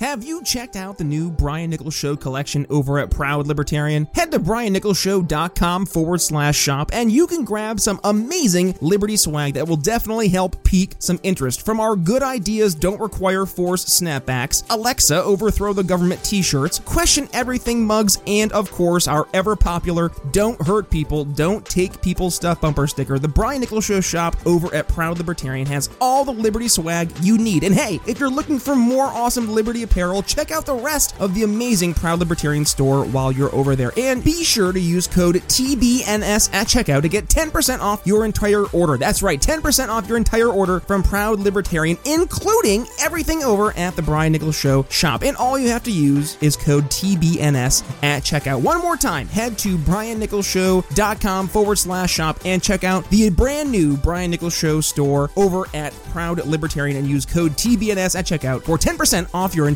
[0.00, 4.06] Have you checked out the new Brian Nichols Show collection over at Proud Libertarian?
[4.14, 9.66] Head to briannicholsshow.com forward slash shop and you can grab some amazing Liberty swag that
[9.66, 11.64] will definitely help pique some interest.
[11.64, 17.26] From our Good Ideas Don't Require Force snapbacks, Alexa Overthrow the Government t shirts, Question
[17.32, 22.60] Everything mugs, and of course our ever popular Don't Hurt People, Don't Take People's Stuff
[22.60, 23.18] bumper sticker.
[23.18, 27.38] The Brian Nichols Show shop over at Proud Libertarian has all the Liberty swag you
[27.38, 27.64] need.
[27.64, 31.34] And hey, if you're looking for more awesome Liberty apparel, check out the rest of
[31.34, 33.92] the amazing Proud Libertarian store while you're over there.
[33.96, 38.66] And be sure to use code TBNS at checkout to get 10% off your entire
[38.66, 38.96] order.
[38.96, 44.02] That's right, 10% off your entire order from Proud Libertarian, including everything over at the
[44.02, 45.22] Brian Nichols Show shop.
[45.22, 48.60] And all you have to use is code TBNS at checkout.
[48.60, 53.96] One more time, head to briannicholsshow.com forward slash shop and check out the brand new
[53.96, 58.76] Brian Nichols Show store over at Proud Libertarian and use code TBNS at checkout for
[58.78, 59.75] 10% off your entire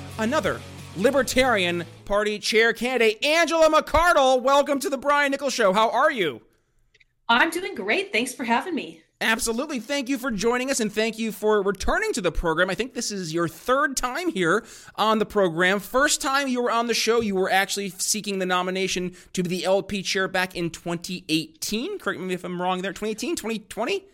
[0.19, 0.59] another
[0.97, 4.41] Libertarian Party chair candidate, Angela McArdle.
[4.41, 5.73] Welcome to the Brian Nichols Show.
[5.73, 6.41] How are you?
[7.29, 8.11] I'm doing great.
[8.11, 9.01] Thanks for having me.
[9.21, 9.79] Absolutely.
[9.79, 12.71] Thank you for joining us and thank you for returning to the program.
[12.71, 15.79] I think this is your third time here on the program.
[15.79, 19.49] First time you were on the show, you were actually seeking the nomination to be
[19.49, 21.99] the LP chair back in 2018.
[21.99, 22.93] Correct me if I'm wrong there.
[22.93, 24.05] 2018, 2020?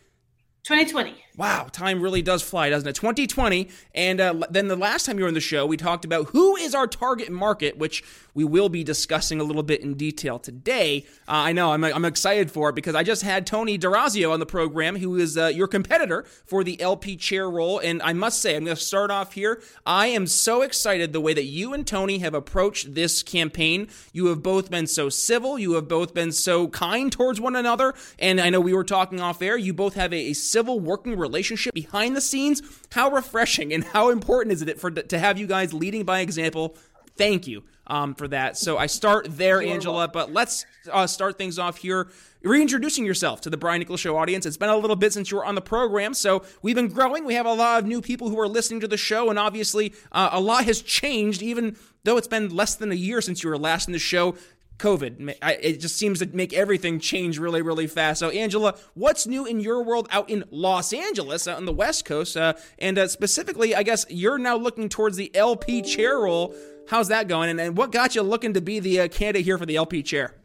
[0.68, 1.16] 2020.
[1.38, 2.96] Wow, time really does fly, doesn't it?
[2.96, 3.70] 2020.
[3.94, 6.56] And uh, then the last time you were on the show, we talked about who
[6.56, 11.06] is our target market, which we will be discussing a little bit in detail today.
[11.28, 14.40] Uh, I know, I'm, I'm excited for it because I just had Tony D'Orazio on
[14.40, 17.78] the program, who is uh, your competitor for the LP chair role.
[17.78, 19.62] And I must say, I'm going to start off here.
[19.86, 23.90] I am so excited the way that you and Tony have approached this campaign.
[24.12, 27.94] You have both been so civil, you have both been so kind towards one another.
[28.18, 31.16] And I know we were talking off air, you both have a, a civil working
[31.16, 32.64] relationship behind the scenes.
[32.92, 36.76] How refreshing and how important is it for to have you guys leading by example?
[37.16, 38.58] Thank you um, for that.
[38.58, 40.08] So I start there, Angela.
[40.08, 42.08] But let's uh, start things off here.
[42.42, 44.48] Reintroducing yourself to the Brian Nichols Show audience.
[44.48, 47.24] It's been a little bit since you were on the program, so we've been growing.
[47.24, 49.94] We have a lot of new people who are listening to the show, and obviously,
[50.12, 53.50] uh, a lot has changed, even though it's been less than a year since you
[53.50, 54.36] were last in the show.
[54.78, 55.36] COVID.
[55.62, 58.20] It just seems to make everything change really, really fast.
[58.20, 62.06] So, Angela, what's new in your world out in Los Angeles, out on the West
[62.06, 62.38] Coast?
[62.38, 66.56] Uh, and uh, specifically, I guess you're now looking towards the LP chair role.
[66.90, 67.50] How's that going?
[67.50, 70.04] And, and what got you looking to be the uh, candidate here for the LP
[70.04, 70.36] chair?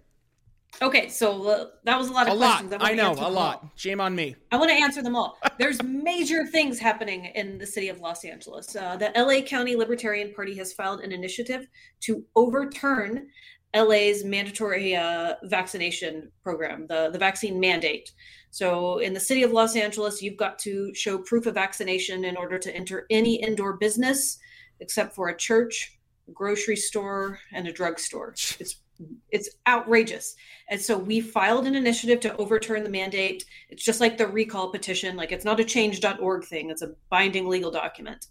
[0.80, 2.72] Okay, so uh, that was a lot of a questions.
[2.72, 2.82] Lot.
[2.82, 3.68] I, I know, a lot.
[3.76, 4.34] Shame on me.
[4.50, 5.38] I want to answer them all.
[5.58, 8.74] There's major things happening in the city of Los Angeles.
[8.74, 11.66] Uh, the LA County Libertarian Party has filed an initiative
[12.00, 13.28] to overturn
[13.74, 18.12] LA's mandatory uh, vaccination program, the, the vaccine mandate.
[18.50, 22.36] So, in the city of Los Angeles, you've got to show proof of vaccination in
[22.36, 24.38] order to enter any indoor business
[24.80, 28.34] except for a church, a grocery store, and a drugstore.
[28.60, 28.76] It's
[29.30, 30.36] it's outrageous.
[30.68, 33.44] And so we filed an initiative to overturn the mandate.
[33.68, 37.48] It's just like the recall petition, like it's not a change.org thing, it's a binding
[37.48, 38.26] legal document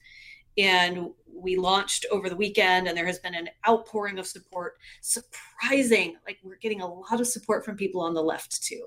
[0.58, 4.76] and we launched over the weekend and there has been an outpouring of support.
[5.02, 8.86] Surprising like we're getting a lot of support from people on the left too.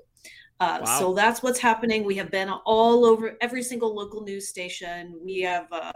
[0.61, 0.99] Uh, wow.
[0.99, 2.05] so that's what's happening.
[2.05, 5.19] We have been all over every single local news station.
[5.23, 5.93] We have uh,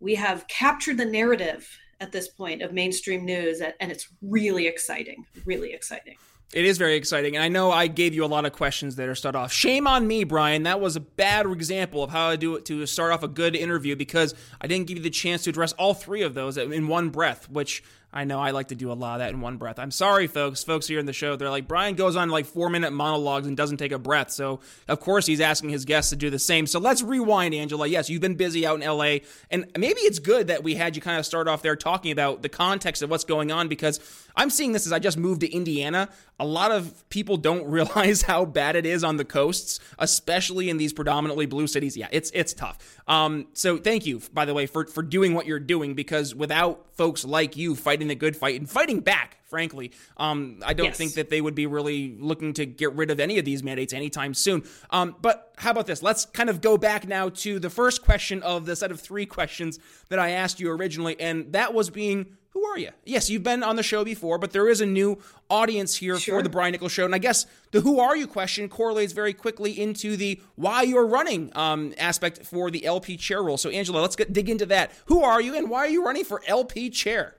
[0.00, 1.68] we have captured the narrative
[2.00, 6.16] at this point of mainstream news and it's really exciting really exciting
[6.52, 7.36] it is very exciting.
[7.36, 9.52] And I know I gave you a lot of questions there to start off.
[9.52, 10.62] Shame on me, Brian.
[10.62, 13.54] That was a bad example of how I do it to start off a good
[13.54, 16.88] interview because I didn't give you the chance to address all three of those in
[16.88, 19.58] one breath, which I know I like to do a lot of that in one
[19.58, 19.78] breath.
[19.78, 20.64] I'm sorry, folks.
[20.64, 23.54] Folks here in the show, they're like, Brian goes on like four minute monologues and
[23.54, 24.30] doesn't take a breath.
[24.30, 26.66] So, of course, he's asking his guests to do the same.
[26.66, 27.86] So, let's rewind, Angela.
[27.86, 29.18] Yes, you've been busy out in LA.
[29.50, 32.40] And maybe it's good that we had you kind of start off there talking about
[32.40, 34.00] the context of what's going on because
[34.34, 36.08] I'm seeing this as I just moved to Indiana.
[36.40, 40.78] a lot of people don't realize how bad it is on the coasts, especially in
[40.78, 41.96] these predominantly blue cities.
[41.96, 42.78] Yeah, it's it's tough.
[43.06, 46.86] Um, so thank you, by the way, for for doing what you're doing because without
[46.92, 50.96] folks like you fighting the good fight and fighting back, frankly, um, I don't yes.
[50.96, 53.92] think that they would be really looking to get rid of any of these mandates
[53.92, 54.62] anytime soon.
[54.90, 56.02] Um, but how about this?
[56.02, 59.26] Let's kind of go back now to the first question of the set of three
[59.26, 62.90] questions that I asked you originally, and that was being who are you?
[63.04, 65.18] Yes, you've been on the show before, but there is a new
[65.48, 66.38] audience here sure.
[66.38, 67.04] for the Brian Nichols Show.
[67.04, 71.06] And I guess the who are you question correlates very quickly into the why you're
[71.06, 73.58] running um, aspect for the LP chair role.
[73.58, 74.90] So, Angela, let's get, dig into that.
[75.06, 77.37] Who are you and why are you running for LP chair?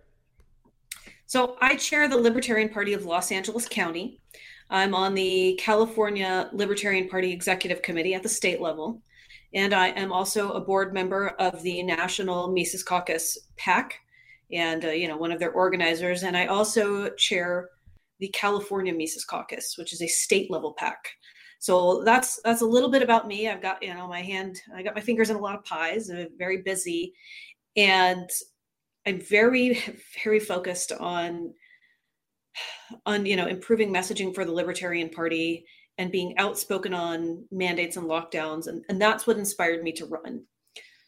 [1.30, 4.20] So, I chair the Libertarian Party of Los Angeles County.
[4.72, 9.04] I'm on the California Libertarian Party Executive Committee at the state level.
[9.54, 13.94] And I am also a board member of the National Mises Caucus PAC,
[14.52, 16.24] and uh, you know one of their organizers.
[16.24, 17.70] And i also chair
[18.20, 20.98] the california mises caucus which is a state level pac
[21.60, 23.48] so that's that's a little bit about me.
[23.48, 26.10] I've got you know my hand i got my fingers in a lot of pies.
[26.10, 27.14] I'm very busy.
[27.78, 28.28] And
[29.06, 29.82] i'm very
[30.24, 31.54] very focused on
[33.06, 35.66] on you know improving messaging for the libertarian party
[35.98, 40.44] and being outspoken on mandates and lockdowns and, and that's what inspired me to run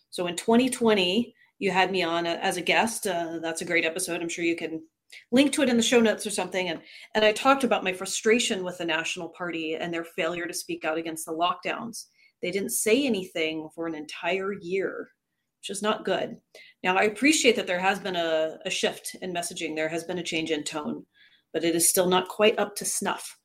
[0.09, 3.05] so in 2020 you had me on as a guest.
[3.05, 4.19] Uh, that's a great episode.
[4.19, 4.81] I'm sure you can
[5.31, 6.69] link to it in the show notes or something.
[6.69, 6.81] And
[7.13, 10.83] and I talked about my frustration with the National Party and their failure to speak
[10.83, 12.05] out against the lockdowns.
[12.41, 15.09] They didn't say anything for an entire year,
[15.61, 16.37] which is not good.
[16.83, 19.75] Now I appreciate that there has been a, a shift in messaging.
[19.75, 21.05] There has been a change in tone,
[21.53, 23.37] but it is still not quite up to snuff.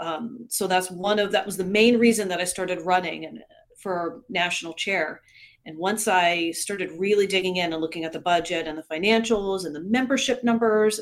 [0.00, 3.40] Um, so that's one of that was the main reason that I started running and
[3.82, 5.20] for national chair
[5.66, 9.66] and once I started really digging in and looking at the budget and the financials
[9.66, 11.00] and the membership numbers,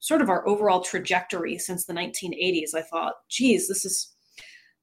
[0.00, 4.14] sort of our overall trajectory since the 1980s, I thought, geez, this is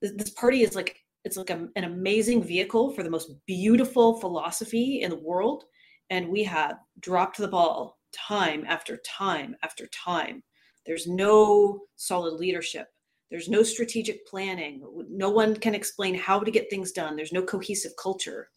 [0.02, 5.02] this party is like it's like a, an amazing vehicle for the most beautiful philosophy
[5.02, 5.64] in the world,
[6.10, 10.44] and we have dropped the ball time after time after time.
[10.86, 12.88] There's no solid leadership.
[13.30, 14.82] There's no strategic planning.
[15.10, 17.18] No one can explain how to get things done.
[17.18, 18.50] There's no cohesive culture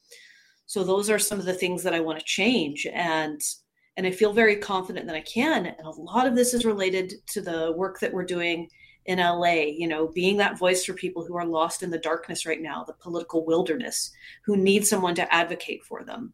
[0.71, 3.41] so those are some of the things that i want to change and
[3.97, 7.12] and i feel very confident that i can and a lot of this is related
[7.27, 8.69] to the work that we're doing
[9.06, 12.44] in la you know being that voice for people who are lost in the darkness
[12.47, 14.12] right now the political wilderness
[14.44, 16.32] who need someone to advocate for them.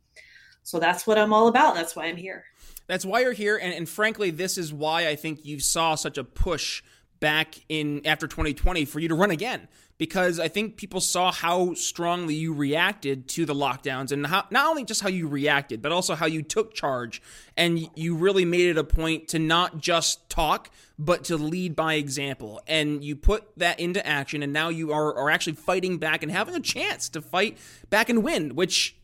[0.62, 1.74] So that's what i'm all about.
[1.74, 2.44] That's why i'm here.
[2.86, 3.56] That's why you're here.
[3.56, 6.82] And, and frankly this is why i think you saw such a push
[7.20, 9.68] back in after 2020 for you to run again
[9.98, 14.66] because I think people saw how strongly you reacted to the lockdowns and how not
[14.66, 17.22] only just how you reacted, but also how you took charge
[17.56, 21.94] and you really made it a point to not just talk, but to lead by
[21.94, 22.60] example.
[22.66, 26.30] And you put that into action, and now you are, are actually fighting back and
[26.30, 27.58] having a chance to fight
[27.90, 28.96] back and win, which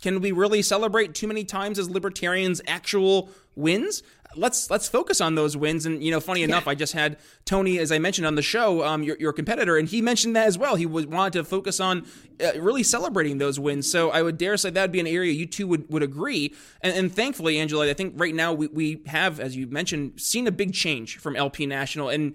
[0.00, 4.02] can we really celebrate too many times as libertarians actual wins?
[4.38, 5.86] Let's let's focus on those wins.
[5.86, 6.46] And you know, funny yeah.
[6.46, 9.76] enough, I just had Tony, as I mentioned on the show, um, your, your competitor,
[9.76, 10.76] and he mentioned that as well.
[10.76, 12.06] He was wanted to focus on
[12.42, 13.90] uh, really celebrating those wins.
[13.90, 16.54] So I would dare say that would be an area you two would would agree.
[16.80, 20.46] And, and thankfully, Angela, I think right now we we have, as you mentioned, seen
[20.46, 22.34] a big change from LP National and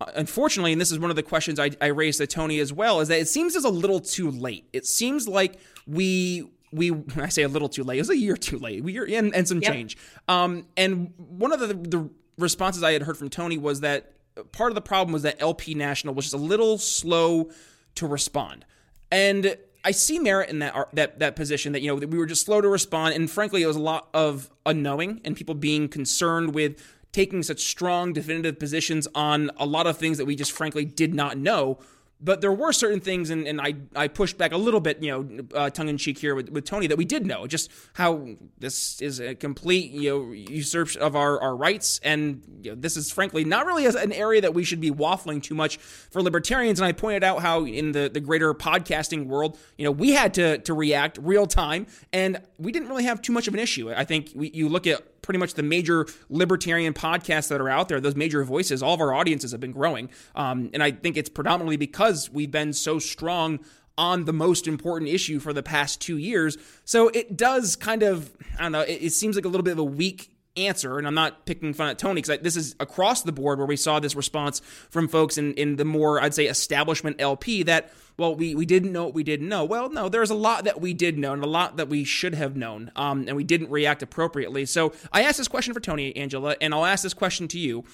[0.00, 2.72] uh, unfortunately, and this is one of the questions I, I, raised to Tony as
[2.72, 4.64] well, is that it seems as a little too late.
[4.72, 7.98] It seems like we we I say a little too late.
[7.98, 8.82] It was a year too late.
[8.82, 9.72] We are in and some yep.
[9.72, 9.96] change.
[10.28, 14.12] Um, and one of the, the responses I had heard from Tony was that
[14.52, 17.50] part of the problem was that LP National was just a little slow
[17.96, 18.64] to respond.
[19.10, 22.26] And I see merit in that that that position that you know that we were
[22.26, 25.88] just slow to respond, and frankly, it was a lot of unknowing and people being
[25.88, 26.82] concerned with
[27.12, 31.14] taking such strong, definitive positions on a lot of things that we just frankly did
[31.14, 31.78] not know
[32.22, 35.10] but there were certain things, and, and I, I pushed back a little bit, you
[35.10, 38.26] know, uh, tongue in cheek here with, with Tony that we did know, just how
[38.58, 42.96] this is a complete, you know, usurpation of our, our rights, and you know, this
[42.96, 46.78] is frankly not really an area that we should be waffling too much for libertarians.
[46.78, 50.34] And I pointed out how in the, the greater podcasting world, you know, we had
[50.34, 53.90] to to react real time, and we didn't really have too much of an issue.
[53.92, 57.88] I think we, you look at pretty much the major libertarian podcasts that are out
[57.88, 60.10] there, those major voices, all of our audiences have been growing.
[60.34, 63.60] Um, and I think it's predominantly because we've been so strong
[63.98, 66.56] on the most important issue for the past two years.
[66.84, 69.72] So it does kind of, I don't know, it, it seems like a little bit
[69.72, 73.22] of a weak answer, and I'm not picking fun at Tony because this is across
[73.22, 76.46] the board where we saw this response from folks in, in the more, I'd say,
[76.46, 79.64] establishment LP that well, we, we didn't know what we didn't know.
[79.64, 82.34] Well, no, there's a lot that we did know and a lot that we should
[82.34, 84.66] have known, um, and we didn't react appropriately.
[84.66, 87.84] So I asked this question for Tony, Angela, and I'll ask this question to you.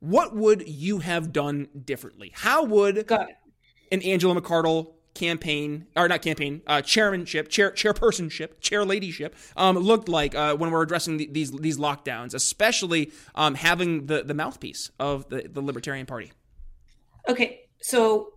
[0.00, 2.32] what would you have done differently?
[2.34, 3.10] How would
[3.92, 10.08] an Angela McArdle campaign or not campaign uh, chairmanship chair chairpersonship chair ladyship um, looked
[10.08, 14.90] like uh, when we're addressing the, these these lockdowns especially um, having the the mouthpiece
[15.00, 16.32] of the, the libertarian party.
[17.28, 18.34] Okay so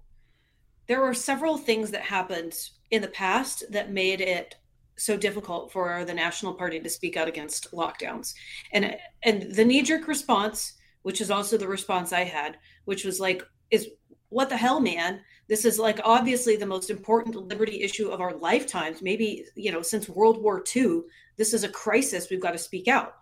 [0.88, 2.55] there were several things that happened
[2.89, 4.55] in the past that made it
[4.98, 8.33] so difficult for the national party to speak out against lockdowns.
[8.74, 13.19] And and the knee jerk response which is also the response i had which was
[13.19, 13.88] like is
[14.29, 18.36] what the hell man this is like obviously the most important liberty issue of our
[18.36, 19.01] lifetimes.
[19.01, 21.01] Maybe you know since world war ii
[21.38, 23.15] this is a crisis we've got to speak out.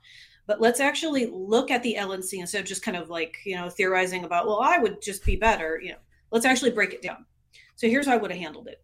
[0.46, 3.70] But let's actually look at the lnc instead of just kind of like you know
[3.70, 6.00] theorizing about well i would just be better you know.
[6.30, 7.26] Let's actually break it down.
[7.76, 8.84] So here's how i would have handled it.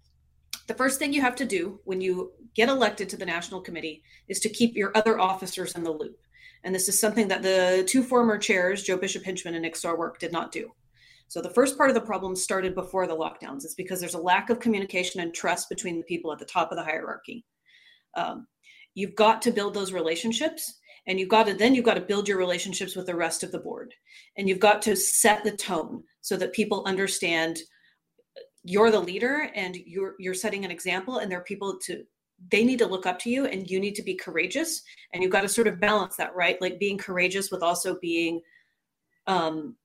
[0.68, 4.04] The first thing you have to do when you get elected to the national committee
[4.30, 6.18] is to keep your other officers in the loop.
[6.64, 10.20] And this is something that the two former chairs, Joe Bishop Henchman and Nick Sarwark,
[10.20, 10.72] did not do.
[11.34, 13.66] So the first part of the problem started before the lockdowns.
[13.66, 16.72] It's because there's a lack of communication and trust between the people at the top
[16.72, 17.44] of the hierarchy.
[18.16, 18.46] Um,
[18.94, 22.28] you've got to build those relationships and you've got to then you've got to build
[22.28, 23.92] your relationships with the rest of the board
[24.38, 27.58] and you've got to set the tone so that people understand
[28.64, 32.04] you're the leader and you're you're setting an example and there are people to
[32.52, 35.32] they need to look up to you and you need to be courageous and you've
[35.32, 38.40] got to sort of balance that right like being courageous with also being
[39.26, 39.76] um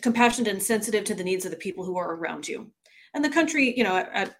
[0.00, 2.70] compassionate and sensitive to the needs of the people who are around you.
[3.14, 4.36] And the country you know at, at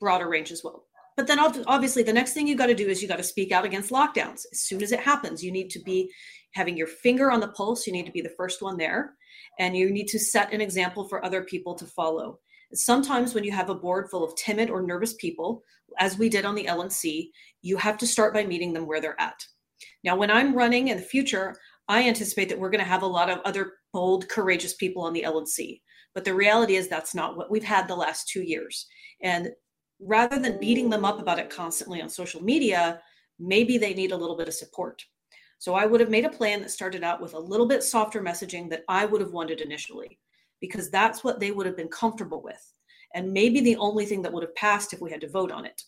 [0.00, 0.86] broader range as well.
[1.16, 3.52] But then obviously the next thing you got to do is you got to speak
[3.52, 4.44] out against lockdowns.
[4.52, 6.10] As soon as it happens you need to be
[6.52, 7.86] having your finger on the pulse.
[7.86, 9.14] You need to be the first one there.
[9.58, 12.38] And you need to set an example for other people to follow.
[12.74, 15.62] Sometimes when you have a board full of timid or nervous people,
[15.98, 17.28] as we did on the LNC,
[17.60, 19.44] you have to start by meeting them where they're at.
[20.04, 21.54] Now, when I'm running in the future,
[21.88, 25.12] I anticipate that we're going to have a lot of other bold, courageous people on
[25.12, 25.80] the LNC.
[26.14, 28.86] But the reality is that's not what we've had the last two years.
[29.22, 29.50] And
[30.00, 33.00] rather than beating them up about it constantly on social media,
[33.38, 35.02] maybe they need a little bit of support.
[35.58, 38.20] So I would have made a plan that started out with a little bit softer
[38.20, 40.18] messaging that I would have wanted initially
[40.60, 42.60] because that's what they would have been comfortable with.
[43.14, 45.64] And maybe the only thing that would have passed if we had to vote on
[45.64, 45.80] it.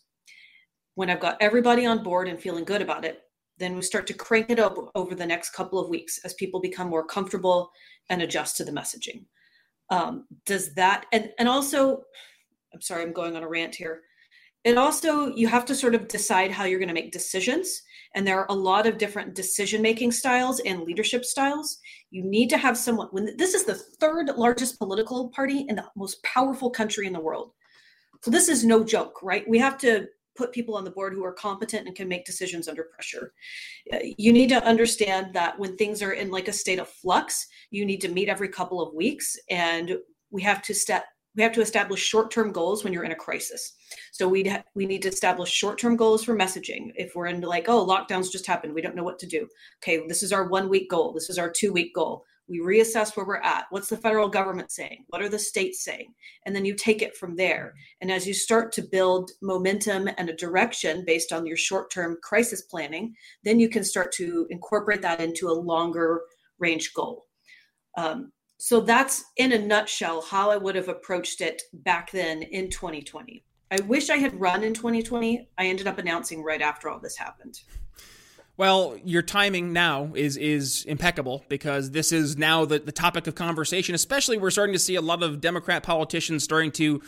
[0.94, 3.22] When I've got everybody on board and feeling good about it,
[3.58, 6.60] then we start to crank it up over the next couple of weeks as people
[6.60, 7.70] become more comfortable
[8.10, 9.24] and adjust to the messaging.
[9.90, 12.02] Um, does that, and, and also,
[12.72, 14.02] I'm sorry, I'm going on a rant here.
[14.64, 17.82] It also, you have to sort of decide how you're going to make decisions
[18.14, 21.78] and there are a lot of different decision making styles and leadership styles
[22.10, 25.84] you need to have someone when this is the third largest political party in the
[25.96, 27.50] most powerful country in the world
[28.22, 31.24] so this is no joke right we have to put people on the board who
[31.24, 33.32] are competent and can make decisions under pressure
[33.92, 37.46] uh, you need to understand that when things are in like a state of flux
[37.70, 39.96] you need to meet every couple of weeks and
[40.30, 41.04] we have to step
[41.36, 43.72] we have to establish short-term goals when you're in a crisis.
[44.12, 46.92] So we ha- we need to establish short-term goals for messaging.
[46.94, 49.48] If we're into like, oh, lockdowns just happened, we don't know what to do.
[49.82, 51.12] Okay, this is our one-week goal.
[51.12, 52.24] This is our two-week goal.
[52.48, 53.64] We reassess where we're at.
[53.70, 55.04] What's the federal government saying?
[55.08, 56.12] What are the states saying?
[56.44, 57.74] And then you take it from there.
[58.00, 62.62] And as you start to build momentum and a direction based on your short-term crisis
[62.62, 66.22] planning, then you can start to incorporate that into a longer
[66.58, 67.26] range goal.
[67.96, 72.70] Um, so that's in a nutshell how I would have approached it back then in
[72.70, 73.44] 2020.
[73.70, 75.48] I wish I had run in 2020.
[75.58, 77.60] I ended up announcing right after all this happened.
[78.56, 83.34] Well, your timing now is is impeccable because this is now the, the topic of
[83.34, 83.94] conversation.
[83.94, 87.02] Especially, we're starting to see a lot of Democrat politicians starting to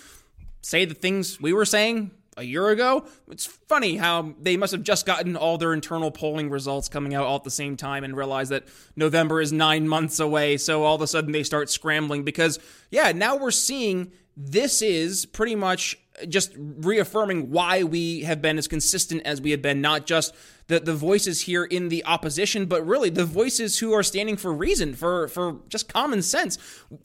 [0.60, 3.06] say the things we were saying a year ago.
[3.30, 7.24] It's funny how they must have just gotten all their internal polling results coming out
[7.24, 10.56] all at the same time and realize that November is nine months away.
[10.56, 12.58] So all of a sudden they start scrambling because,
[12.90, 15.96] yeah, now we're seeing this is pretty much
[16.28, 20.34] just reaffirming why we have been as consistent as we have been, not just
[20.68, 24.52] the, the voices here in the opposition, but really the voices who are standing for
[24.52, 26.58] reason, for, for just common sense.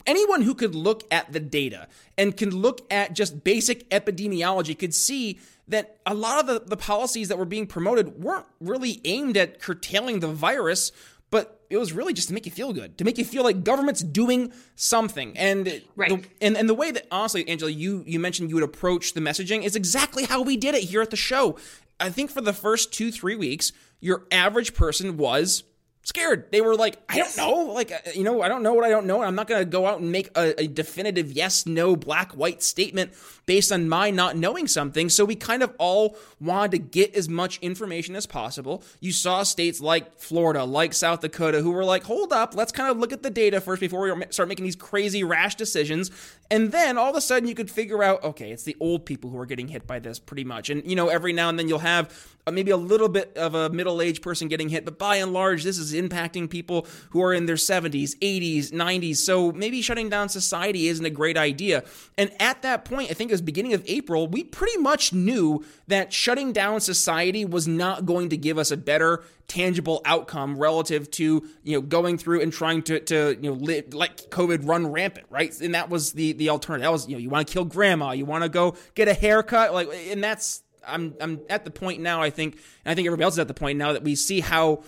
[0.06, 4.94] Anyone who could look at the data and can look at just basic epidemiology could
[4.94, 5.38] see
[5.68, 9.60] that a lot of the, the policies that were being promoted weren't really aimed at
[9.60, 10.90] curtailing the virus,
[11.32, 13.64] but it was really just to make you feel good, to make you feel like
[13.64, 15.36] government's doing something.
[15.36, 16.10] And right.
[16.10, 19.20] the, and, and the way that honestly, Angela, you you mentioned you would approach the
[19.20, 21.56] messaging is exactly how we did it here at the show.
[21.98, 25.64] I think for the first two, three weeks, your average person was
[26.02, 26.50] scared.
[26.50, 27.72] They were like, I don't know.
[27.72, 29.22] Like, uh, you know, I don't know what I don't know.
[29.22, 32.62] I'm not going to go out and make a, a, definitive yes, no, black, white
[32.62, 33.12] statement
[33.46, 35.08] based on my not knowing something.
[35.08, 38.82] So we kind of all wanted to get as much information as possible.
[39.00, 42.90] You saw states like Florida, like South Dakota, who were like, hold up, let's kind
[42.90, 46.10] of look at the data first before we start making these crazy, rash decisions.
[46.50, 49.30] And then all of a sudden you could figure out, okay, it's the old people
[49.30, 50.68] who are getting hit by this pretty much.
[50.68, 52.12] And, you know, every now and then you'll have
[52.46, 55.32] uh, maybe a little bit of a middle aged person getting hit, but by and
[55.32, 59.16] large, this is impacting people who are in their 70s, 80s, 90s.
[59.16, 61.84] So maybe shutting down society isn't a great idea.
[62.18, 65.64] And at that point, I think it was beginning of April, we pretty much knew
[65.88, 71.10] that shutting down society was not going to give us a better tangible outcome relative
[71.10, 74.86] to you know going through and trying to to you know live, let COVID run
[74.86, 75.58] rampant, right?
[75.60, 76.84] And that was the the alternative.
[76.84, 79.14] That was you know you want to kill grandma, you want to go get a
[79.14, 82.22] haircut, like, and that's I'm I'm at the point now.
[82.22, 84.40] I think, and I think everybody else is at the point now that we see
[84.40, 84.82] how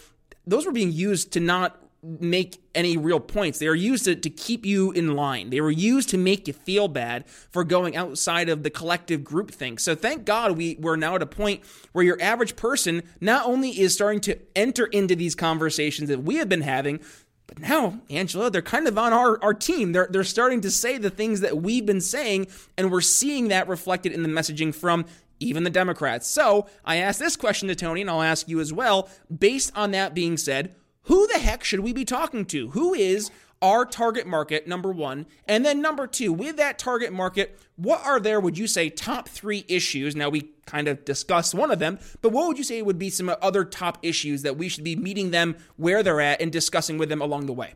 [0.47, 1.81] those were being used to not
[2.21, 3.59] make any real points.
[3.59, 5.51] They are used to, to keep you in line.
[5.51, 9.51] They were used to make you feel bad for going outside of the collective group
[9.51, 9.79] thing.
[9.79, 13.81] So thank God we, we're now at a point where your average person not only
[13.81, 17.01] is starting to enter into these conversations that we have been having,
[17.47, 19.93] but now, Angela, they're kind of on our, our team.
[19.93, 22.47] They're, they're starting to say the things that we've been saying,
[22.79, 25.05] and we're seeing that reflected in the messaging from
[25.41, 26.29] even the Democrats.
[26.29, 29.09] So I asked this question to Tony, and I'll ask you as well.
[29.37, 32.71] Based on that being said, who the heck should we be talking to?
[32.71, 35.27] Who is our target market, number one?
[35.47, 39.29] And then number two, with that target market, what are there, would you say, top
[39.29, 40.15] three issues?
[40.15, 43.11] Now, we kind of discussed one of them, but what would you say would be
[43.11, 46.99] some other top issues that we should be meeting them where they're at and discussing
[46.99, 47.75] with them along the way?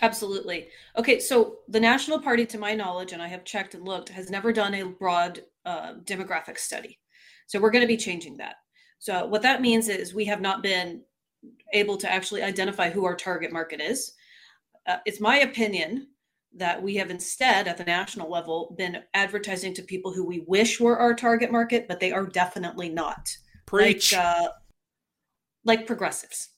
[0.00, 0.68] Absolutely.
[0.96, 4.30] Okay, so the National Party, to my knowledge, and I have checked and looked, has
[4.30, 6.98] never done a broad uh, demographic study.
[7.46, 8.56] So we're going to be changing that.
[8.98, 11.02] So what that means is we have not been
[11.72, 14.12] able to actually identify who our target market is.
[14.86, 16.08] Uh, it's my opinion
[16.56, 20.80] that we have instead, at the national level, been advertising to people who we wish
[20.80, 23.28] were our target market, but they are definitely not.
[23.66, 24.12] Preach.
[24.14, 24.48] Like, uh,
[25.64, 26.48] like progressives,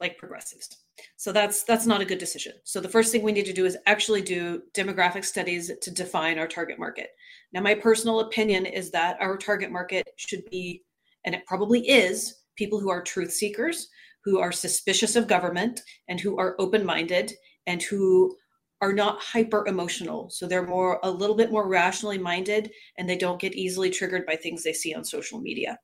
[0.00, 0.68] like progressives.
[1.16, 2.54] So that's that's not a good decision.
[2.64, 6.38] So the first thing we need to do is actually do demographic studies to define
[6.38, 7.10] our target market.
[7.52, 10.82] Now, my personal opinion is that our target market should be,
[11.24, 13.88] and it probably is, people who are truth seekers,
[14.24, 17.32] who are suspicious of government and who are open-minded
[17.66, 18.36] and who
[18.82, 23.16] are not hyper emotional so they're more a little bit more rationally minded and they
[23.16, 25.78] don't get easily triggered by things they see on social media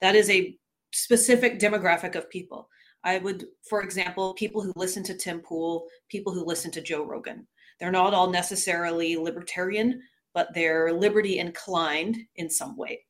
[0.00, 0.56] that is a
[0.92, 2.68] specific demographic of people
[3.06, 7.04] i would for example people who listen to tim pool people who listen to joe
[7.04, 7.46] rogan
[7.80, 10.02] they're not all necessarily libertarian
[10.34, 13.00] but they're liberty inclined in some way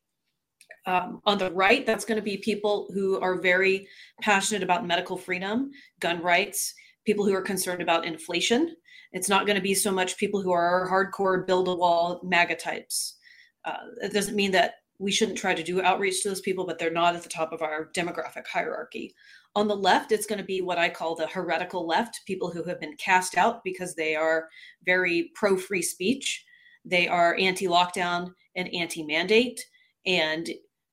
[0.87, 3.89] um, on the right, that's going to be people who are very
[4.21, 6.73] passionate about medical freedom, gun rights,
[7.05, 8.75] people who are concerned about inflation.
[9.13, 12.57] It's not going to be so much people who are hardcore build a wall MAGA
[12.57, 13.17] types.
[13.65, 16.79] Uh, it doesn't mean that we shouldn't try to do outreach to those people, but
[16.79, 19.15] they're not at the top of our demographic hierarchy.
[19.55, 22.63] On the left, it's going to be what I call the heretical left, people who
[22.65, 24.49] have been cast out because they are
[24.85, 26.45] very pro free speech.
[26.85, 29.65] They are anti lockdown and anti mandate.
[30.05, 30.49] And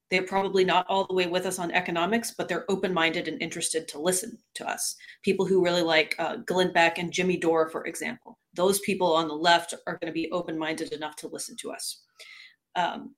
[0.09, 3.41] they're probably not all the way with us on economics, but they're open minded and
[3.41, 4.95] interested to listen to us.
[5.23, 8.37] People who really like uh, Glenn Beck and Jimmy Dore, for example.
[8.53, 11.71] Those people on the left are going to be open minded enough to listen to
[11.71, 12.03] us.
[12.75, 13.15] Um,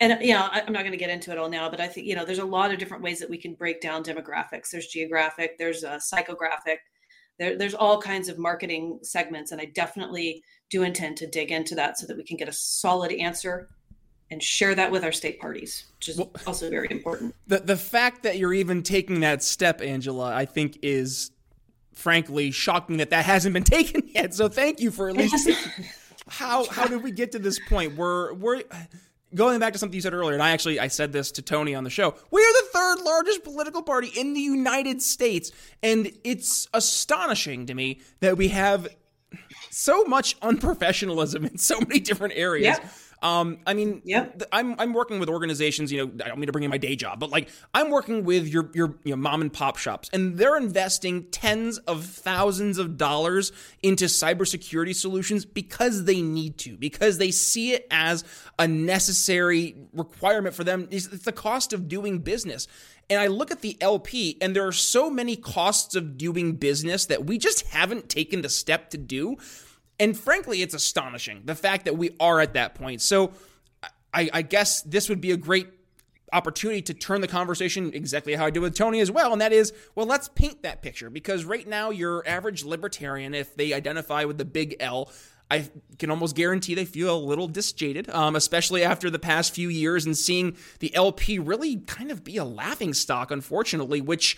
[0.00, 1.80] and uh, you know, I, am not going to get into it all now, but
[1.80, 4.02] I think you know, there's a lot of different ways that we can break down
[4.02, 4.70] demographics.
[4.70, 6.78] There's geographic, there's a psychographic,
[7.38, 11.74] there, there's all kinds of marketing segments, and I definitely do intend to dig into
[11.76, 13.68] that so that we can get a solid answer
[14.30, 17.34] and share that with our state parties, which is well, also very important.
[17.46, 21.30] The the fact that you're even taking that step, Angela, I think is
[21.94, 24.34] frankly shocking that that hasn't been taken yet.
[24.34, 25.48] So thank you for at least
[26.28, 27.96] how how did we get to this point?
[27.96, 28.62] We're we're
[29.34, 31.74] going back to something you said earlier, and I actually I said this to Tony
[31.74, 32.14] on the show.
[32.30, 37.74] We are the third largest political party in the United States, and it's astonishing to
[37.74, 38.88] me that we have
[39.70, 42.78] so much unprofessionalism in so many different areas.
[42.78, 42.92] Yep.
[43.22, 45.90] Um, I mean, yeah, I'm I'm working with organizations.
[45.90, 48.24] You know, I don't mean to bring in my day job, but like I'm working
[48.24, 52.78] with your your you know, mom and pop shops, and they're investing tens of thousands
[52.78, 53.52] of dollars
[53.82, 58.24] into cybersecurity solutions because they need to, because they see it as
[58.58, 60.88] a necessary requirement for them.
[60.90, 62.68] It's, it's the cost of doing business.
[63.08, 67.06] And I look at the LP, and there are so many costs of doing business
[67.06, 69.36] that we just haven't taken the step to do
[69.98, 73.00] and frankly, it's astonishing the fact that we are at that point.
[73.00, 73.32] So
[74.12, 75.68] I, I guess this would be a great
[76.32, 79.52] opportunity to turn the conversation exactly how I did with Tony as well, and that
[79.52, 84.24] is, well, let's paint that picture because right now your average libertarian, if they identify
[84.24, 85.10] with the big L,
[85.50, 89.68] I can almost guarantee they feel a little disjaded, um, especially after the past few
[89.68, 94.36] years and seeing the LP really kind of be a laughing stock, unfortunately, which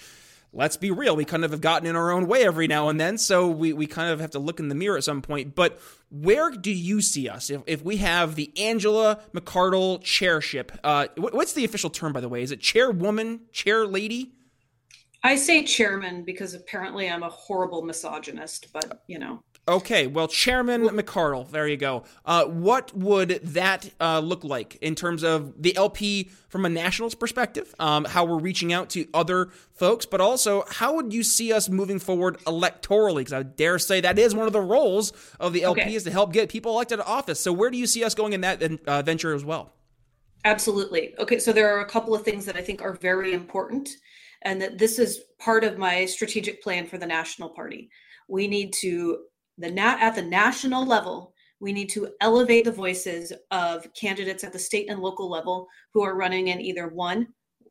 [0.53, 3.01] let's be real, we kind of have gotten in our own way every now and
[3.01, 3.19] then.
[3.19, 5.55] So we, we kind of have to look in the mirror at some point.
[5.55, 5.81] But
[6.11, 10.73] where do you see us if, if we have the Angela McArdle chairship?
[10.83, 12.43] Uh, what's the official term, by the way?
[12.43, 14.33] Is it chairwoman, chair lady?
[15.23, 19.43] I say chairman because apparently I'm a horrible misogynist, but you know.
[19.69, 22.05] Okay, well, Chairman well, McArdle, there you go.
[22.25, 27.15] Uh, what would that uh, look like in terms of the LP from a nationals
[27.15, 27.75] perspective?
[27.79, 31.69] Um, how we're reaching out to other folks, but also how would you see us
[31.69, 33.19] moving forward electorally?
[33.19, 35.95] Because I dare say that is one of the roles of the LP okay.
[35.95, 37.39] is to help get people elected to office.
[37.39, 39.75] So where do you see us going in that uh, venture as well?
[40.47, 41.15] Absolutely.
[41.19, 43.91] Okay, so there are a couple of things that I think are very important,
[44.41, 47.91] and that this is part of my strategic plan for the National Party.
[48.29, 49.25] We need to
[49.59, 54.59] the at the national level we need to elevate the voices of candidates at the
[54.59, 57.27] state and local level who are running in either one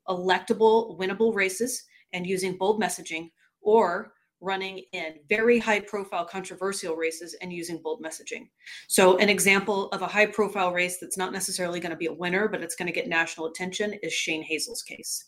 [0.10, 3.30] electable winnable races and using bold messaging
[3.62, 8.47] or running in very high profile controversial races and using bold messaging.
[8.88, 12.13] So, an example of a high profile race that's not necessarily going to be a
[12.13, 15.26] winner, but it's going to get national attention is Shane Hazel's case.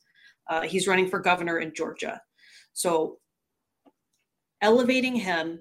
[0.47, 2.21] Uh, he's running for governor in Georgia.
[2.73, 3.17] So,
[4.61, 5.59] elevating him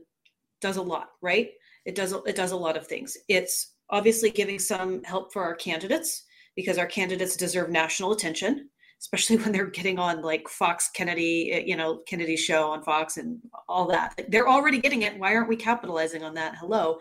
[0.60, 1.50] does a lot, right?
[1.84, 3.16] It does it does a lot of things.
[3.28, 6.24] It's obviously giving some help for our candidates
[6.56, 8.68] because our candidates deserve national attention,
[9.00, 13.16] especially when they're getting on like Fox Kennedy, eh, you know, Kennedy show on Fox
[13.16, 14.20] and all that.
[14.28, 15.18] They're already getting it.
[15.18, 16.56] Why aren't we capitalizing on that?
[16.56, 16.98] Hello.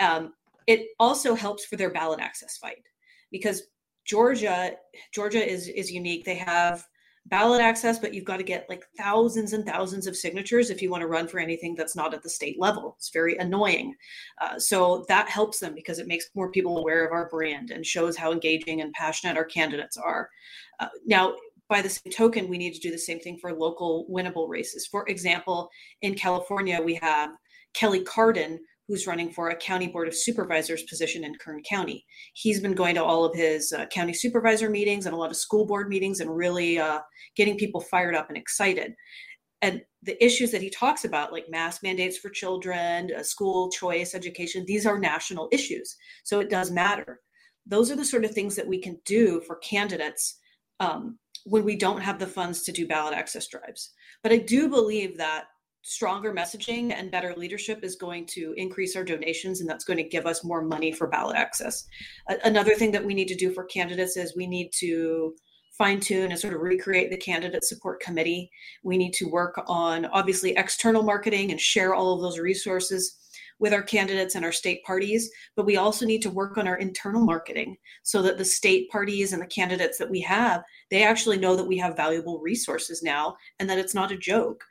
[0.00, 0.32] Um,
[0.66, 2.82] it also helps for their ballot access fight
[3.30, 3.62] because
[4.04, 4.72] Georgia,
[5.12, 6.24] Georgia is is unique.
[6.24, 6.84] They have
[7.28, 10.90] ballot access, but you've got to get like thousands and thousands of signatures if you
[10.90, 12.94] want to run for anything that's not at the state level.
[12.98, 13.94] It's very annoying.
[14.40, 17.84] Uh, so that helps them because it makes more people aware of our brand and
[17.84, 20.30] shows how engaging and passionate our candidates are.
[20.80, 21.34] Uh, now,
[21.68, 24.86] by the same token, we need to do the same thing for local winnable races.
[24.86, 25.68] For example,
[26.02, 27.30] in California, we have
[27.74, 32.04] Kelly Cardin, who's running for a county board of supervisors position in Kern County.
[32.34, 35.36] He's been going to all of his uh, county supervisor meetings and a lot of
[35.36, 37.00] school board meetings and really uh,
[37.36, 38.94] getting people fired up and excited.
[39.62, 44.14] And the issues that he talks about, like mask mandates for children, uh, school choice,
[44.14, 45.96] education, these are national issues.
[46.24, 47.20] So it does matter.
[47.66, 50.38] Those are the sort of things that we can do for candidates
[50.78, 53.92] um, when we don't have the funds to do ballot access drives.
[54.22, 55.46] But I do believe that
[55.88, 60.02] stronger messaging and better leadership is going to increase our donations and that's going to
[60.02, 61.86] give us more money for ballot access.
[62.42, 65.32] another thing that we need to do for candidates is we need to
[65.78, 68.50] fine tune and sort of recreate the candidate support committee.
[68.82, 73.18] We need to work on obviously external marketing and share all of those resources
[73.60, 76.78] with our candidates and our state parties, but we also need to work on our
[76.78, 81.38] internal marketing so that the state parties and the candidates that we have, they actually
[81.38, 84.64] know that we have valuable resources now and that it's not a joke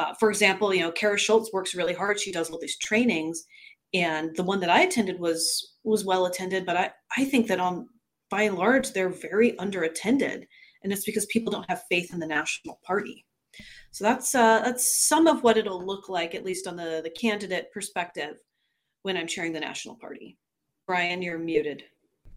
[0.00, 2.18] uh, for example, you know, Kara Schultz works really hard.
[2.18, 3.44] She does all these trainings,
[3.92, 6.64] and the one that I attended was was well attended.
[6.64, 7.86] But I I think that on
[8.30, 10.44] by and large they're very underattended,
[10.82, 13.26] and it's because people don't have faith in the national party.
[13.90, 17.10] So that's uh, that's some of what it'll look like, at least on the the
[17.10, 18.36] candidate perspective,
[19.02, 20.38] when I'm chairing the national party.
[20.86, 21.82] Brian, you're muted.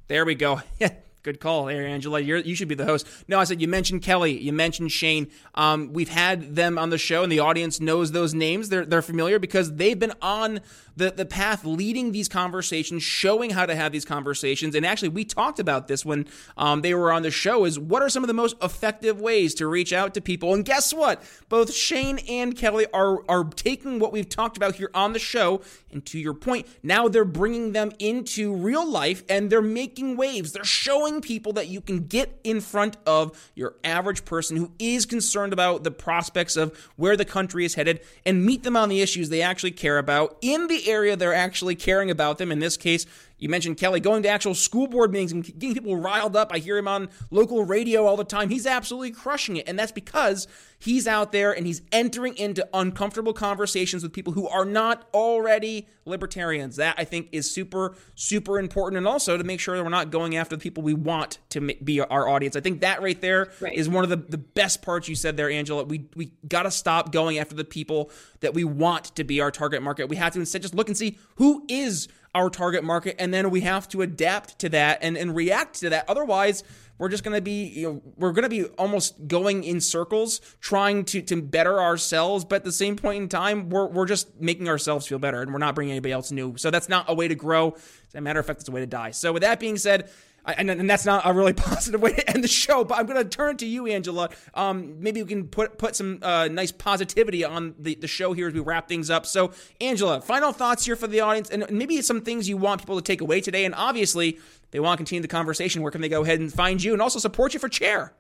[0.10, 0.62] There we go.
[1.24, 2.20] Good call there, Angela.
[2.20, 3.08] You're, you should be the host.
[3.30, 5.32] No, I said you mentioned Kelly, you mentioned Shane.
[5.56, 8.68] Um, we've had them on the show, and the audience knows those names.
[8.68, 10.60] They're they're familiar because they've been on
[10.98, 14.76] the the path leading these conversations, showing how to have these conversations.
[14.76, 17.64] And actually, we talked about this when um, they were on the show.
[17.64, 20.54] Is what are some of the most effective ways to reach out to people?
[20.54, 21.24] And guess what?
[21.48, 25.62] Both Shane and Kelly are are taking what we've talked about here on the show,
[25.94, 30.52] and to your point, now they're bringing them into real life, and they're making waves.
[30.52, 35.06] They're showing people that you can get in front of your average person who is
[35.06, 39.02] concerned about the prospects of where the country is headed and meet them on the
[39.02, 42.52] issues they actually care about in the area they're actually caring about them.
[42.52, 43.06] In this case,
[43.44, 46.54] you mentioned Kelly going to actual school board meetings and getting people riled up.
[46.54, 48.48] I hear him on local radio all the time.
[48.48, 49.68] He's absolutely crushing it.
[49.68, 50.48] And that's because
[50.80, 55.90] he's out there and he's entering into uncomfortable conversations with people who are not already
[56.06, 56.78] libertarians.
[56.78, 58.98] That I think is super, super important.
[58.98, 61.60] And also to make sure that we're not going after the people we want to
[61.60, 62.56] be our audience.
[62.56, 63.74] I think that right there right.
[63.74, 65.84] is one of the, the best parts you said there, Angela.
[65.84, 69.52] We, we got to stop going after the people that we want to be our
[69.52, 70.08] target market.
[70.08, 73.50] We have to instead just look and see who is our target market, and then
[73.50, 76.10] we have to adapt to that and, and react to that.
[76.10, 76.64] Otherwise,
[76.98, 80.40] we're just going to be you know we're going to be almost going in circles
[80.62, 84.40] trying to to better ourselves but at the same point in time we're, we're just
[84.40, 86.56] making ourselves feel better and we're not bringing anybody else new.
[86.58, 87.72] So that's not a way to grow.
[87.72, 89.12] As a matter of fact it's a way to die.
[89.12, 90.10] So with that being said
[90.46, 93.22] and, and, that's not a really positive way to end the show, but I'm going
[93.22, 94.30] to turn to you, Angela.
[94.54, 98.48] Um, maybe we can put put some uh, nice positivity on the, the show here
[98.48, 99.26] as we wrap things up.
[99.26, 102.96] So, Angela, final thoughts here for the audience, and maybe some things you want people
[102.98, 103.66] to take away today.
[103.66, 104.40] And obviously,
[104.72, 105.82] they want to continue the conversation.
[105.82, 108.14] Where can they go ahead and find you and also support you for chair?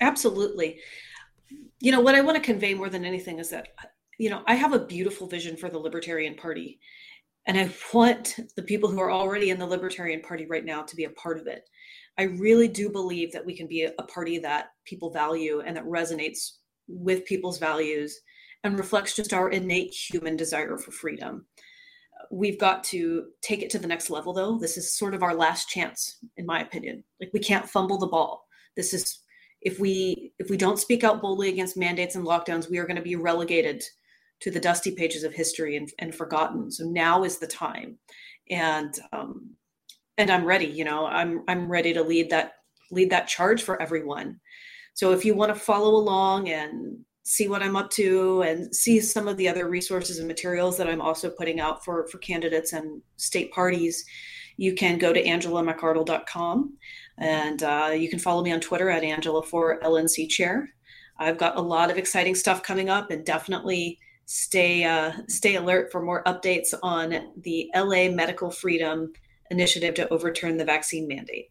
[0.00, 0.78] Absolutely.
[1.80, 3.68] You know, what I want to convey more than anything is that,
[4.18, 6.78] you know, I have a beautiful vision for the Libertarian Party
[7.46, 10.96] and I want the people who are already in the Libertarian Party right now to
[10.96, 11.62] be a part of it.
[12.18, 15.84] I really do believe that we can be a party that people value and that
[15.84, 16.52] resonates
[16.88, 18.18] with people's values
[18.64, 21.46] and reflects just our innate human desire for freedom.
[22.30, 24.58] We've got to take it to the next level, though.
[24.58, 27.04] This is sort of our last chance, in my opinion.
[27.20, 28.46] Like we can't fumble the ball.
[28.74, 29.20] This is
[29.62, 32.96] if we if we don't speak out boldly against mandates and lockdowns, we are going
[32.96, 33.84] to be relegated
[34.40, 36.70] to the dusty pages of history and, and forgotten.
[36.70, 37.98] So now is the time,
[38.50, 39.50] and um,
[40.18, 40.66] and I'm ready.
[40.66, 42.54] You know, I'm I'm ready to lead that
[42.90, 44.40] lead that charge for everyone.
[44.94, 49.00] So if you want to follow along and see what I'm up to and see
[49.00, 52.72] some of the other resources and materials that I'm also putting out for for candidates
[52.72, 54.04] and state parties,
[54.56, 56.76] you can go to angelamcardle.com
[57.18, 60.70] and uh, you can follow me on Twitter at Angela for LNC Chair.
[61.18, 65.90] I've got a lot of exciting stuff coming up and definitely stay uh, stay alert
[65.90, 69.12] for more updates on the LA Medical Freedom
[69.50, 71.50] Initiative to overturn the vaccine mandate.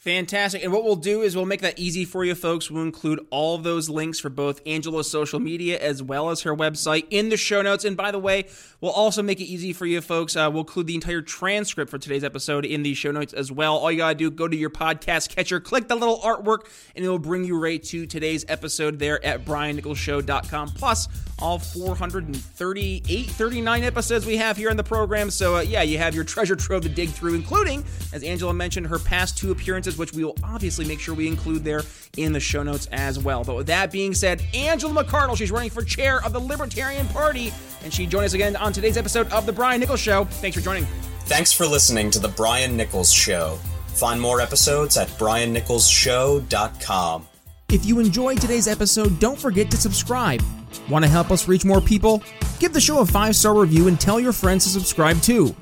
[0.00, 0.64] Fantastic.
[0.64, 2.70] And what we'll do is we'll make that easy for you folks.
[2.70, 7.06] We'll include all those links for both Angela's social media as well as her website
[7.10, 7.84] in the show notes.
[7.84, 8.46] And by the way,
[8.80, 10.36] we'll also make it easy for you folks.
[10.36, 13.76] Uh, we'll include the entire transcript for today's episode in the show notes as well.
[13.76, 16.60] All you got to do, go to your podcast catcher, click the little artwork,
[16.96, 20.68] and it'll bring you right to today's episode there at briannicholsshow.com.
[20.68, 21.08] Plus,
[21.40, 25.30] all 438, 39 episodes we have here in the program.
[25.30, 27.84] So, uh, yeah, you have your treasure trove to dig through, including,
[28.14, 31.64] as Angela mentioned, her past two appearances which we will obviously make sure we include
[31.64, 31.82] there
[32.16, 33.44] in the show notes as well.
[33.44, 37.52] But with that being said, Angela McArdle, she's running for chair of the Libertarian Party,
[37.82, 40.24] and she joined us again on today's episode of The Brian Nichols Show.
[40.24, 40.86] Thanks for joining.
[41.24, 43.58] Thanks for listening to The Brian Nichols Show.
[43.94, 47.26] Find more episodes at briannicholsshow.com.
[47.70, 50.42] If you enjoyed today's episode, don't forget to subscribe.
[50.88, 52.20] Want to help us reach more people?
[52.58, 55.54] Give the show a five star review and tell your friends to subscribe too.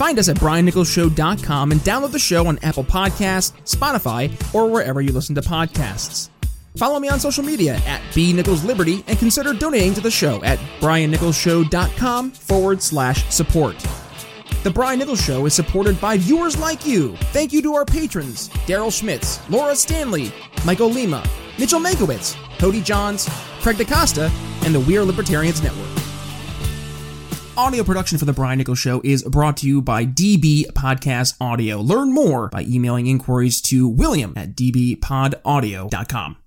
[0.00, 5.12] Find us at briannicholsshow.com and download the show on Apple Podcasts, Spotify, or wherever you
[5.12, 6.30] listen to podcasts.
[6.74, 10.42] Follow me on social media at B Nichols Liberty and consider donating to the show
[10.42, 13.76] at briannicholsshow.com forward slash support.
[14.62, 17.14] The Brian Nichols Show is supported by viewers like you.
[17.34, 20.32] Thank you to our patrons Daryl Schmitz, Laura Stanley,
[20.64, 21.22] Michael Lima,
[21.58, 23.28] Mitchell Mankiewicz, Cody Johns,
[23.60, 24.30] Craig DaCosta,
[24.64, 25.99] and the We Are Libertarians Network.
[27.60, 31.78] Audio production for The Brian Nichols Show is brought to you by DB Podcast Audio.
[31.78, 36.39] Learn more by emailing inquiries to william at dbpodaudio.com.